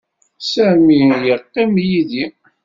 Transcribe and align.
Sami 0.51 0.99
yeqqim 1.27 1.73
yid-i. 1.87 2.25